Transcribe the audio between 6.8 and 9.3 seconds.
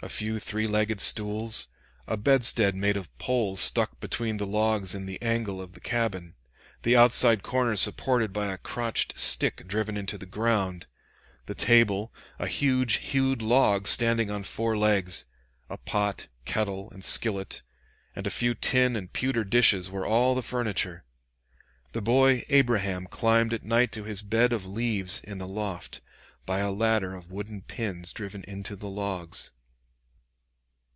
the outside corner supported by a crotched